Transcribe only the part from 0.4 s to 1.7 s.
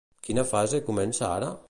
fase comença ara?